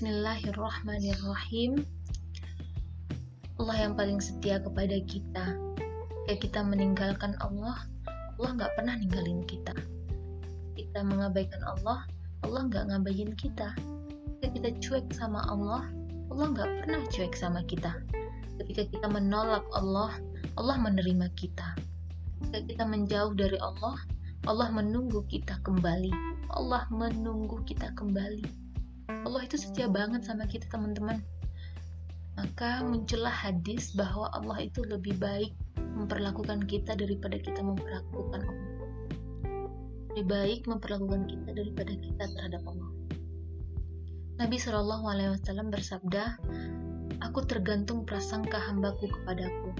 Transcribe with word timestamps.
Bismillahirrahmanirrahim. 0.00 1.84
Allah 3.60 3.76
yang 3.84 3.92
paling 3.92 4.16
setia 4.16 4.56
kepada 4.56 4.96
kita. 5.04 5.52
Kayak 6.24 6.40
kita 6.40 6.64
meninggalkan 6.64 7.36
Allah, 7.44 7.84
Allah 8.08 8.50
nggak 8.56 8.72
pernah 8.80 8.96
ninggalin 8.96 9.44
kita. 9.44 9.76
Kita 10.72 11.04
mengabaikan 11.04 11.60
Allah, 11.68 12.08
Allah 12.48 12.60
nggak 12.72 12.88
ngabain 12.88 13.36
kita. 13.36 13.76
Ketika 14.40 14.48
kita 14.56 14.70
cuek 14.80 15.06
sama 15.12 15.44
Allah, 15.52 15.84
Allah 16.32 16.46
nggak 16.48 16.70
pernah 16.80 17.04
cuek 17.12 17.36
sama 17.36 17.60
kita. 17.68 17.92
Ketika 18.56 18.88
kita 18.88 19.04
menolak 19.04 19.68
Allah, 19.76 20.16
Allah 20.56 20.80
menerima 20.80 21.28
kita. 21.36 21.76
Ketika 22.48 22.60
kita 22.72 22.84
menjauh 22.88 23.36
dari 23.36 23.60
Allah, 23.60 24.00
Allah 24.48 24.72
menunggu 24.72 25.28
kita 25.28 25.60
kembali. 25.60 26.08
Allah 26.56 26.88
menunggu 26.88 27.60
kita 27.68 27.92
kembali. 27.92 28.59
Allah 29.26 29.42
itu 29.42 29.56
setia 29.58 29.90
banget 29.90 30.22
sama 30.22 30.46
kita 30.46 30.70
teman-teman. 30.70 31.18
Maka 32.38 32.80
muncullah 32.86 33.32
hadis 33.34 33.92
bahwa 33.92 34.30
Allah 34.32 34.64
itu 34.64 34.80
lebih 34.86 35.18
baik 35.20 35.52
memperlakukan 35.76 36.64
kita 36.70 36.96
daripada 36.96 37.36
kita 37.36 37.60
memperlakukan 37.60 38.40
Allah. 38.46 38.70
Lebih 40.14 40.26
baik 40.26 40.60
memperlakukan 40.70 41.26
kita 41.28 41.50
daripada 41.52 41.92
kita 41.92 42.24
terhadap 42.32 42.62
Allah. 42.64 42.90
Nabi 44.40 44.56
Wasallam 44.56 45.68
bersabda 45.68 46.40
Aku 47.20 47.44
tergantung 47.44 48.08
prasangka 48.08 48.56
hambaku 48.56 49.04
kepadaku. 49.04 49.76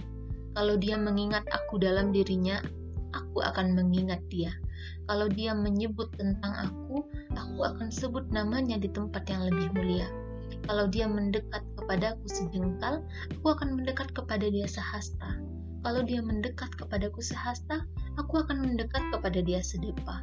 Kalau 0.52 0.76
dia 0.76 1.00
mengingat 1.00 1.48
aku 1.48 1.80
dalam 1.80 2.12
dirinya 2.12 2.60
Aku 3.16 3.40
akan 3.40 3.72
mengingat 3.72 4.20
dia 4.28 4.52
kalau 5.08 5.26
dia 5.26 5.52
menyebut 5.56 6.12
tentang 6.14 6.70
aku, 6.70 7.04
aku 7.34 7.60
akan 7.64 7.88
sebut 7.90 8.26
namanya 8.30 8.78
di 8.78 8.88
tempat 8.90 9.26
yang 9.26 9.46
lebih 9.48 9.68
mulia. 9.74 10.08
Kalau 10.66 10.86
dia 10.86 11.06
mendekat 11.10 11.62
kepadaku 11.78 12.24
sejengkal, 12.30 13.02
aku 13.38 13.46
akan 13.50 13.80
mendekat 13.80 14.10
kepada 14.14 14.46
dia 14.46 14.66
sehasta. 14.70 15.40
Kalau 15.80 16.04
dia 16.04 16.20
mendekat 16.20 16.76
kepadaku 16.76 17.24
sehasta, 17.24 17.88
aku 18.20 18.44
akan 18.44 18.60
mendekat 18.60 19.00
kepada 19.10 19.40
dia 19.40 19.64
sedepa. 19.64 20.20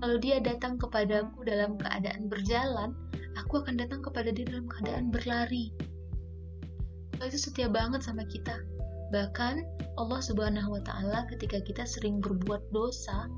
Kalau 0.00 0.16
dia 0.20 0.40
datang 0.40 0.80
kepadaku 0.80 1.44
dalam 1.44 1.76
keadaan 1.76 2.28
berjalan, 2.32 2.96
aku 3.36 3.60
akan 3.64 3.76
datang 3.76 4.00
kepada 4.00 4.32
dia 4.32 4.48
dalam 4.48 4.66
keadaan 4.68 5.12
berlari. 5.12 5.72
Allah 7.16 7.32
itu 7.32 7.40
setia 7.48 7.68
banget 7.68 8.04
sama 8.04 8.24
kita. 8.28 8.60
Bahkan 9.12 9.54
Allah 9.96 10.20
Subhanahu 10.20 10.76
wa 10.76 10.82
taala 10.84 11.24
ketika 11.32 11.62
kita 11.64 11.88
sering 11.88 12.20
berbuat 12.20 12.68
dosa, 12.74 13.30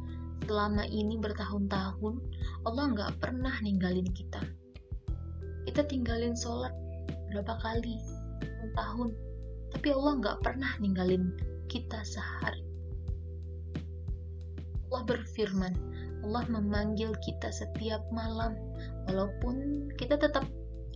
selama 0.47 0.85
ini 0.89 1.19
bertahun-tahun 1.19 2.21
Allah 2.69 2.85
nggak 2.95 3.13
pernah 3.19 3.55
ninggalin 3.65 4.07
kita. 4.13 4.41
Kita 5.67 5.85
tinggalin 5.85 6.37
sholat 6.37 6.73
berapa 7.33 7.59
kali? 7.61 7.99
Tahun 8.77 9.09
tapi 9.75 9.93
Allah 9.93 10.13
nggak 10.23 10.39
pernah 10.45 10.73
ninggalin 10.81 11.35
kita 11.69 12.01
sehari. 12.05 12.65
Allah 14.89 15.05
berfirman 15.05 15.75
Allah 16.25 16.45
memanggil 16.51 17.15
kita 17.23 17.53
setiap 17.53 18.03
malam 18.11 18.57
walaupun 19.07 19.89
kita 20.01 20.19
tetap 20.19 20.45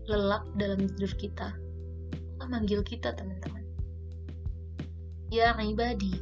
lelap 0.08 0.42
dalam 0.58 0.82
tidur 0.96 1.12
kita. 1.20 1.48
Allah 2.40 2.48
manggil 2.48 2.82
kita 2.82 3.14
teman-teman. 3.14 3.62
Ya 5.32 5.56
ibadi 5.60 6.12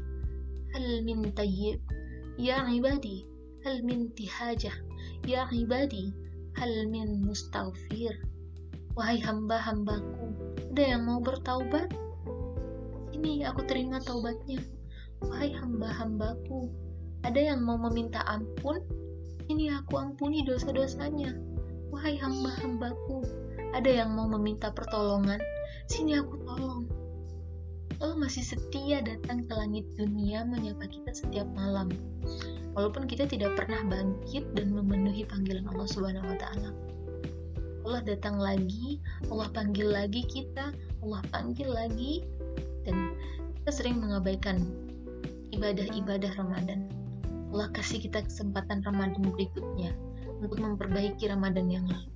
hal 0.70 1.02
min 1.02 1.34
tayyib 1.34 1.82
Ya 2.41 2.64
ibadi, 2.72 3.28
hal 3.69 3.84
min 3.84 4.08
tihajah. 4.16 4.72
Ya 5.28 5.44
ibadi, 5.52 6.08
hal 6.56 6.88
min 6.88 7.20
mustaghfir. 7.20 8.16
Wahai 8.96 9.20
hamba-hambaku, 9.20 10.33
ada 10.73 10.96
yang 10.96 11.05
mau 11.05 11.20
bertaubat? 11.20 11.92
Ini 13.12 13.45
aku 13.45 13.68
terima 13.68 14.01
taubatnya. 14.01 14.56
Wahai 15.20 15.52
hamba-hambaku, 15.52 16.73
ada 17.28 17.36
yang 17.36 17.61
mau 17.61 17.77
meminta 17.77 18.24
ampun? 18.24 18.80
Ini 19.52 19.77
aku 19.84 20.01
ampuni 20.01 20.40
dosa-dosanya. 20.40 21.36
Wahai 21.92 22.17
hamba-hambaku, 22.17 23.20
ada 23.77 23.92
yang 23.92 24.17
mau 24.17 24.24
meminta 24.33 24.72
pertolongan? 24.72 25.45
Sini 25.92 26.17
aku 26.17 26.40
tolong. 26.48 26.89
Allah 28.00 28.16
masih 28.16 28.40
setia 28.40 29.05
datang 29.05 29.44
ke 29.44 29.52
langit 29.52 29.84
dunia 30.00 30.40
menyapa 30.48 30.88
kita 30.88 31.12
setiap 31.12 31.44
malam. 31.52 31.92
Walaupun 32.72 33.05
kita 33.05 33.28
tidak 33.28 33.61
pernah 33.61 33.84
bangkit 33.92 34.56
dan 34.56 34.72
memenuhi 34.72 35.28
panggilan 35.28 35.68
Allah 35.68 35.84
Subhanahu 35.84 36.33
wa 36.33 36.39
taala. 36.40 36.72
Allah 37.84 38.00
datang 38.05 38.40
lagi, 38.40 39.05
Allah 39.28 39.52
panggil 39.52 39.92
lagi 39.92 40.24
kita, 40.24 40.72
Allah 41.05 41.20
panggil 41.28 41.68
lagi 41.68 42.24
dan 42.89 43.12
kita 43.60 43.70
sering 43.72 44.00
mengabaikan 44.00 44.64
ibadah-ibadah 45.52 46.33
Ramadan. 46.40 46.89
Allah 47.52 47.68
kasih 47.77 48.00
kita 48.00 48.24
kesempatan 48.24 48.80
Ramadan 48.80 49.28
berikutnya 49.28 49.92
untuk 50.40 50.56
memperbaiki 50.56 51.28
Ramadan 51.28 51.68
yang 51.68 51.84
lalu. 51.84 52.08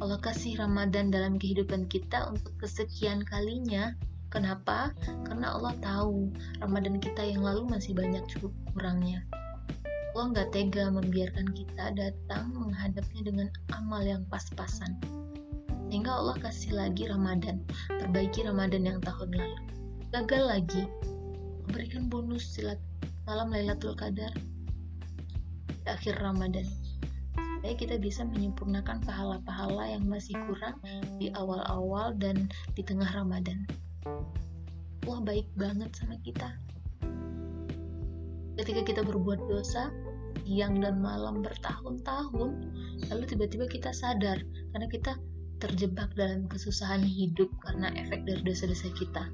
Allah 0.00 0.16
kasih 0.24 0.56
Ramadan 0.56 1.12
dalam 1.12 1.36
kehidupan 1.36 1.84
kita 1.92 2.32
untuk 2.32 2.56
kesekian 2.58 3.22
kalinya 3.28 3.92
Kenapa? 4.32 4.96
Karena 5.28 5.52
Allah 5.52 5.76
tahu 5.84 6.32
Ramadan 6.64 6.96
kita 6.96 7.20
yang 7.20 7.44
lalu 7.44 7.68
masih 7.68 7.92
banyak 7.92 8.24
cukup 8.32 8.48
kurangnya. 8.72 9.20
Allah 10.12 10.32
nggak 10.32 10.48
tega 10.56 10.88
membiarkan 10.88 11.52
kita 11.52 11.92
datang 11.92 12.52
menghadapnya 12.56 13.22
dengan 13.28 13.48
amal 13.76 14.00
yang 14.00 14.24
pas-pasan. 14.32 14.96
Sehingga 15.92 16.16
Allah 16.16 16.40
kasih 16.40 16.72
lagi 16.72 17.04
Ramadan, 17.04 17.60
perbaiki 18.00 18.48
Ramadan 18.48 18.88
yang 18.88 19.00
tahun 19.04 19.36
lalu. 19.36 19.60
Gagal 20.16 20.42
lagi, 20.48 20.82
memberikan 21.68 22.08
bonus 22.08 22.56
silat 22.56 22.80
malam 23.28 23.52
Lailatul 23.52 23.92
Qadar 23.92 24.32
di 25.68 25.88
akhir 25.88 26.16
Ramadan 26.24 26.64
supaya 27.62 27.78
kita 27.78 27.94
bisa 28.00 28.26
menyempurnakan 28.26 29.04
pahala-pahala 29.06 29.86
yang 29.92 30.08
masih 30.10 30.34
kurang 30.50 30.82
di 31.22 31.30
awal-awal 31.36 32.10
dan 32.18 32.50
di 32.74 32.82
tengah 32.82 33.06
Ramadan. 33.14 33.62
Allah 34.06 35.20
baik 35.22 35.48
banget 35.58 35.90
sama 35.94 36.18
kita. 36.22 36.50
Ketika 38.58 38.80
kita 38.84 39.00
berbuat 39.02 39.48
dosa, 39.48 39.90
siang 40.44 40.82
dan 40.82 41.00
malam 41.00 41.40
bertahun-tahun, 41.40 42.50
lalu 43.10 43.24
tiba-tiba 43.26 43.66
kita 43.70 43.90
sadar 43.94 44.38
karena 44.74 44.86
kita 44.90 45.12
terjebak 45.62 46.10
dalam 46.18 46.50
kesusahan 46.50 47.06
hidup 47.06 47.46
karena 47.62 47.94
efek 47.94 48.26
dari 48.26 48.42
dosa-dosa 48.42 48.90
kita. 48.98 49.24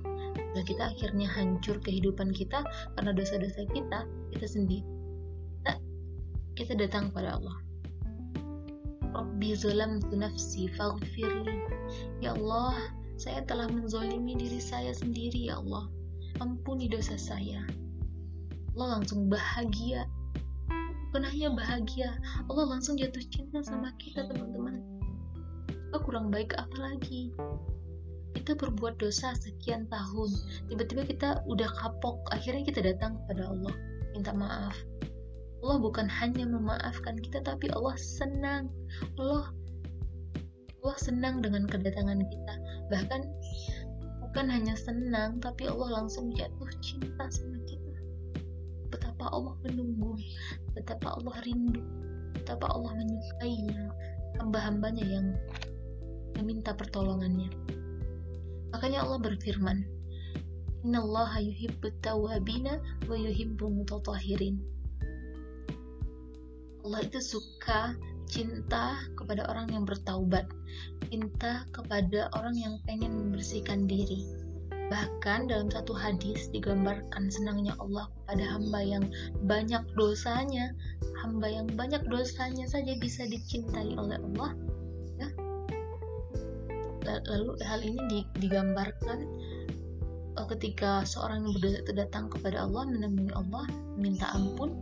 Dan 0.54 0.62
kita 0.64 0.92
akhirnya 0.92 1.28
hancur 1.28 1.80
kehidupan 1.80 2.36
kita 2.36 2.62
karena 2.96 3.10
dosa-dosa 3.16 3.64
kita, 3.72 4.04
kita 4.36 4.46
sendiri. 4.46 4.84
Kita, 5.64 5.72
kita 6.54 6.72
datang 6.76 7.08
kepada 7.10 7.40
Allah. 7.40 7.58
Rabbi 9.16 9.56
zalamtu 9.56 10.14
nafsi 10.14 10.68
faghfirli. 10.76 11.64
Ya 12.20 12.36
Allah, 12.36 12.76
saya 13.18 13.42
telah 13.42 13.66
menzolimi 13.66 14.38
diri 14.38 14.62
saya 14.62 14.94
sendiri 14.94 15.50
ya 15.50 15.58
Allah. 15.58 15.90
Ampuni 16.38 16.86
dosa 16.86 17.18
saya. 17.18 17.66
Allah 18.78 19.02
langsung 19.02 19.26
bahagia. 19.26 20.06
Bukan 21.10 21.26
hanya 21.26 21.50
bahagia, 21.50 22.14
Allah 22.46 22.78
langsung 22.78 22.94
jatuh 22.94 23.24
cinta 23.26 23.58
sama 23.66 23.90
kita 23.98 24.22
teman-teman. 24.30 24.78
Kita 25.66 25.98
kurang 26.06 26.30
baik 26.30 26.54
apa 26.54 26.78
lagi? 26.78 27.34
Kita 28.38 28.54
berbuat 28.54 29.02
dosa 29.02 29.34
sekian 29.34 29.90
tahun, 29.90 30.30
tiba-tiba 30.70 31.02
kita 31.08 31.28
udah 31.50 31.66
kapok, 31.74 32.22
akhirnya 32.30 32.62
kita 32.70 32.86
datang 32.86 33.18
kepada 33.24 33.50
Allah, 33.50 33.74
minta 34.14 34.30
maaf. 34.30 34.76
Allah 35.64 35.78
bukan 35.82 36.06
hanya 36.06 36.46
memaafkan 36.46 37.18
kita, 37.18 37.42
tapi 37.42 37.66
Allah 37.72 37.96
senang. 37.98 38.70
Allah 39.18 39.50
Allah 40.84 40.96
senang 41.02 41.42
dengan 41.42 41.66
kedatangan 41.66 42.22
kita 42.22 42.54
bahkan 42.88 43.24
bukan 44.24 44.46
hanya 44.48 44.74
senang 44.76 45.40
tapi 45.40 45.68
Allah 45.68 46.02
langsung 46.02 46.32
jatuh 46.32 46.68
cinta 46.80 47.24
sama 47.28 47.56
kita. 47.68 47.94
Betapa 48.88 49.28
Allah 49.32 49.54
menunggu 49.64 50.16
betapa 50.72 51.16
Allah 51.20 51.36
rindu 51.44 51.84
betapa 52.32 52.72
Allah 52.72 52.92
menyukai 52.96 53.68
hamba-hambanya 54.40 55.04
yang 55.04 55.26
meminta 56.40 56.72
pertolongannya. 56.72 57.52
Makanya 58.72 59.04
Allah 59.04 59.20
berfirman 59.20 59.98
Innallaha 60.86 61.42
yuhibbut 61.42 61.98
tawabina 62.00 62.78
wa 63.10 63.16
yuhibbul 63.18 63.82
mutatahirin. 63.82 64.62
Allah 66.86 67.02
itu 67.02 67.18
suka 67.18 67.98
cinta 68.28 69.00
kepada 69.16 69.48
orang 69.48 69.72
yang 69.72 69.84
bertaubat 69.88 70.44
cinta 71.08 71.64
kepada 71.72 72.28
orang 72.36 72.54
yang 72.54 72.74
pengen 72.84 73.14
membersihkan 73.16 73.88
diri. 73.88 74.28
Bahkan 74.88 75.52
dalam 75.52 75.68
satu 75.68 75.92
hadis 75.92 76.48
digambarkan 76.48 77.28
senangnya 77.28 77.76
Allah 77.76 78.08
kepada 78.08 78.44
hamba 78.56 78.80
yang 78.80 79.04
banyak 79.44 79.84
dosanya, 80.00 80.72
hamba 81.20 81.48
yang 81.48 81.68
banyak 81.76 82.00
dosanya 82.08 82.64
saja 82.64 82.96
bisa 82.96 83.28
dicintai 83.28 83.96
oleh 83.96 84.16
Allah. 84.16 84.52
Ya. 85.18 85.28
lalu 87.08 87.56
hal 87.64 87.80
ini 87.80 88.28
digambarkan 88.36 89.24
ketika 90.46 91.02
seorang 91.02 91.42
yang 91.42 91.52
berdosa 91.58 91.78
itu 91.82 91.92
datang 91.96 92.30
kepada 92.30 92.62
Allah 92.62 92.86
menemui 92.86 93.32
Allah 93.34 93.66
minta 93.98 94.30
ampun. 94.30 94.78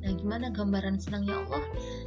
Nah 0.00 0.12
gimana 0.16 0.52
gambaran 0.54 1.00
senangnya 1.02 1.40
Allah? 1.44 1.64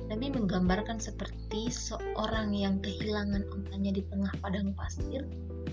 Nabi 0.07 0.31
menggambarkan 0.31 1.01
seperti 1.01 1.67
seorang 1.73 2.55
yang 2.55 2.79
kehilangan 2.79 3.44
ontanya 3.51 3.91
di 3.97 4.01
tengah 4.07 4.31
padang 4.39 4.71
pasir 4.77 5.25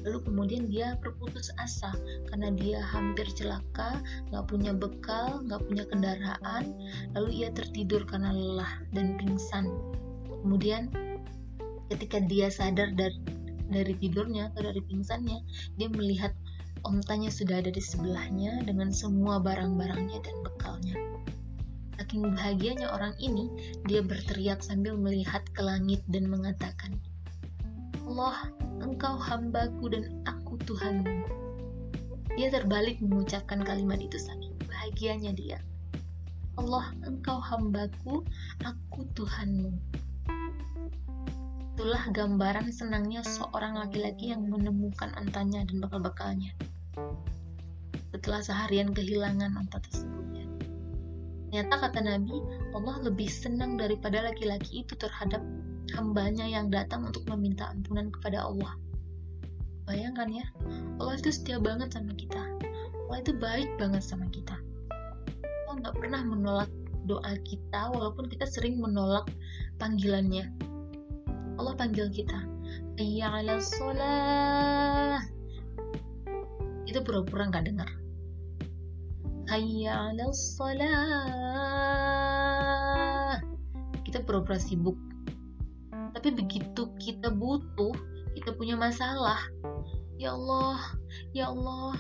lalu 0.05 0.19
kemudian 0.25 0.65
dia 0.73 0.97
berputus 1.01 1.53
asa 1.61 1.93
karena 2.33 2.49
dia 2.57 2.81
hampir 2.81 3.29
celaka 3.37 4.01
nggak 4.33 4.45
punya 4.49 4.73
bekal 4.73 5.45
nggak 5.45 5.61
punya 5.69 5.85
kendaraan 5.89 6.73
lalu 7.13 7.45
ia 7.45 7.49
tertidur 7.53 8.05
karena 8.09 8.33
lelah 8.33 8.73
dan 8.97 9.21
pingsan. 9.21 9.69
Kemudian 10.41 10.89
ketika 11.93 12.23
dia 12.25 12.49
sadar 12.49 12.95
dari 12.97 13.19
dari 13.71 13.95
tidurnya 14.03 14.51
atau 14.51 14.67
dari 14.67 14.83
pingsannya 14.83 15.39
dia 15.79 15.89
melihat 15.93 16.35
ontanya 16.87 17.33
sudah 17.33 17.61
ada 17.61 17.73
di 17.73 17.83
sebelahnya 17.83 18.65
dengan 18.65 18.93
semua 18.95 19.41
barang-barangnya 19.41 20.19
dan 20.23 20.37
bekalnya 20.45 20.97
Saking 22.01 22.33
bahagianya 22.35 22.91
orang 22.91 23.15
ini, 23.23 23.47
dia 23.85 24.03
berteriak 24.03 24.65
sambil 24.65 24.99
melihat 24.99 25.45
ke 25.53 25.63
langit 25.63 26.01
dan 26.09 26.27
mengatakan, 26.27 26.97
Allah, 28.03 28.51
engkau 28.81 29.15
hambaku 29.21 29.93
dan 29.93 30.09
aku 30.27 30.59
Tuhanmu. 30.65 31.29
Dia 32.41 32.51
terbalik 32.51 33.05
mengucapkan 33.05 33.61
kalimat 33.63 34.01
itu 34.03 34.19
saking 34.19 34.57
bahagianya 34.65 35.37
dia. 35.37 35.63
Allah, 36.57 36.89
engkau 37.05 37.37
hambaku, 37.37 38.27
aku 38.65 39.07
Tuhanmu. 39.13 39.71
Itulah 41.77 42.11
gambaran 42.17 42.73
senangnya 42.73 43.21
seorang 43.23 43.77
laki-laki 43.77 44.33
yang 44.33 44.49
menemukan 44.49 45.13
antanya 45.21 45.69
dan 45.69 45.85
bekal-bekalnya. 45.85 46.57
Setelah 48.11 48.41
seharian 48.43 48.91
kehilangan 48.91 49.55
anta 49.55 49.79
tersebut. 49.79 50.21
Ternyata 51.51 51.83
kata 51.83 52.01
Nabi, 52.07 52.39
Allah 52.79 53.11
lebih 53.11 53.27
senang 53.27 53.75
daripada 53.75 54.23
laki-laki 54.23 54.87
itu 54.87 54.95
terhadap 54.95 55.43
hambanya 55.99 56.47
yang 56.47 56.71
datang 56.71 57.03
untuk 57.03 57.27
meminta 57.27 57.67
ampunan 57.75 58.07
kepada 58.15 58.47
Allah. 58.47 58.79
Bayangkan 59.83 60.31
ya, 60.31 60.47
Allah 61.03 61.19
itu 61.19 61.35
setia 61.35 61.59
banget 61.59 61.91
sama 61.91 62.15
kita. 62.15 62.39
Allah 63.11 63.19
itu 63.19 63.35
baik 63.35 63.67
banget 63.83 63.99
sama 64.07 64.31
kita. 64.31 64.55
Allah 65.67 65.75
nggak 65.83 65.97
pernah 65.99 66.23
menolak 66.23 66.71
doa 67.11 67.35
kita 67.43 67.91
walaupun 67.99 68.31
kita 68.31 68.47
sering 68.47 68.79
menolak 68.79 69.27
panggilannya. 69.83 70.47
Allah 71.59 71.75
panggil 71.75 72.07
kita. 72.15 72.47
Hayya 72.95 73.27
ala 73.27 73.59
sholah. 73.59 75.40
Itu 76.91 77.07
pura-pura 77.07 77.47
nggak 77.47 77.71
dengar. 77.71 77.87
Kita 84.03 84.27
pura-pura 84.27 84.59
sibuk. 84.59 84.99
Tapi 86.19 86.35
begitu 86.35 86.91
kita 86.99 87.31
butuh 87.31 87.95
kita 88.35 88.59
punya 88.59 88.75
masalah 88.75 89.39
ya 90.19 90.35
Allah 90.35 90.83
ya 91.31 91.55
Allah. 91.55 91.95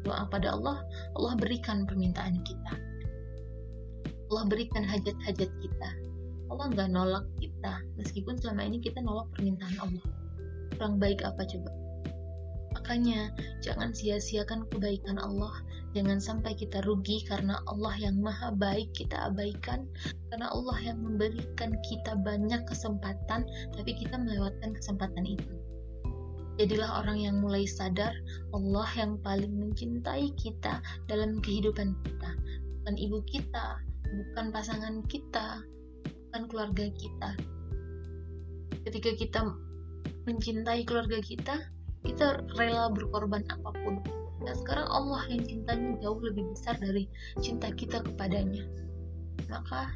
Doa 0.00 0.24
pada 0.32 0.56
Allah 0.56 0.80
Allah 1.20 1.36
berikan 1.36 1.84
permintaan 1.84 2.40
kita. 2.48 2.72
Allah 4.32 4.44
berikan 4.48 4.80
hajat-hajat 4.80 5.50
kita. 5.60 5.90
Allah 6.48 6.72
nggak 6.72 6.88
nolak 6.88 7.28
kita 7.36 7.84
meskipun 8.00 8.40
selama 8.40 8.64
ini 8.64 8.80
kita 8.80 9.04
nolak 9.04 9.28
permintaan 9.36 9.76
Allah. 9.76 10.08
Kurang 10.72 10.96
baik 10.96 11.20
apa 11.20 11.44
coba 11.44 11.87
Makanya, 12.88 13.28
jangan 13.60 13.92
sia-siakan 13.92 14.64
kebaikan 14.72 15.20
Allah. 15.20 15.60
Jangan 15.92 16.24
sampai 16.24 16.56
kita 16.56 16.80
rugi 16.88 17.20
karena 17.28 17.60
Allah 17.68 17.92
yang 18.00 18.16
maha 18.16 18.48
baik 18.48 18.96
kita 18.96 19.28
abaikan. 19.28 19.84
Karena 20.32 20.48
Allah 20.48 20.80
yang 20.80 21.04
memberikan 21.04 21.76
kita 21.84 22.16
banyak 22.24 22.64
kesempatan, 22.64 23.44
tapi 23.76 23.92
kita 23.92 24.16
melewatkan 24.16 24.72
kesempatan 24.72 25.20
itu. 25.28 25.52
Jadilah 26.56 27.04
orang 27.04 27.20
yang 27.20 27.36
mulai 27.44 27.68
sadar 27.68 28.16
Allah 28.56 28.88
yang 28.96 29.20
paling 29.20 29.52
mencintai 29.52 30.32
kita 30.40 30.80
dalam 31.12 31.44
kehidupan 31.44 31.92
kita. 32.08 32.30
Bukan 32.80 32.96
ibu 32.96 33.20
kita, 33.28 33.84
bukan 34.16 34.48
pasangan 34.48 35.04
kita, 35.12 35.60
bukan 36.08 36.42
keluarga 36.48 36.88
kita. 36.96 37.36
Ketika 38.80 39.12
kita 39.12 39.44
mencintai 40.24 40.88
keluarga 40.88 41.20
kita, 41.20 41.68
kita 42.08 42.40
rela 42.56 42.88
berkorban 42.88 43.44
apa 43.52 43.70
pun. 43.84 44.00
Dan 44.40 44.54
sekarang 44.56 44.88
Allah 44.88 45.22
yang 45.28 45.44
cintanya 45.44 46.00
jauh 46.00 46.16
lebih 46.24 46.48
besar 46.56 46.80
dari 46.80 47.04
cinta 47.44 47.68
kita 47.68 48.00
kepadanya. 48.00 48.64
Maka 49.52 49.92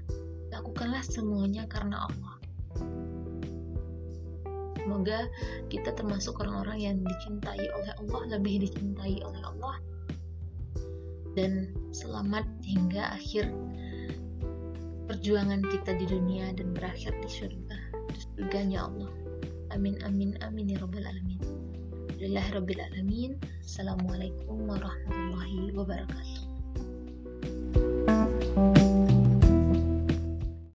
lakukanlah 0.53 1.01
semuanya 1.01 1.65
karena 1.73 2.05
Allah. 2.05 2.35
Semoga 4.83 5.31
kita 5.71 5.95
termasuk 5.95 6.43
orang-orang 6.43 6.79
yang 6.83 6.97
dicintai 7.01 7.65
oleh 7.71 7.93
Allah 7.97 8.23
lebih 8.37 8.67
dicintai 8.67 9.23
oleh 9.25 9.43
Allah. 9.47 9.77
Dan 11.33 11.73
selamat 11.97 12.45
hingga 12.61 13.17
akhir 13.17 13.49
perjuangan 15.09 15.65
kita 15.65 15.97
di 15.97 16.05
dunia 16.05 16.53
dan 16.53 16.77
berakhir 16.77 17.15
di 17.25 17.31
surga. 17.31 17.77
Di 18.11 18.19
surganya 18.37 18.85
Allah. 18.85 19.09
Amin 19.73 19.97
amin 20.05 20.37
amin 20.45 20.77
ya 20.77 20.85
rabbal 20.85 21.09
alamin 21.09 21.52
لله 22.23 22.55
رب 22.55 22.71
العالمين. 22.71 23.41
السلام 23.67 24.07
عليكم 24.07 24.57
ورحمة 24.71 25.11
الله 25.11 25.75
وبركاته. 25.75 26.42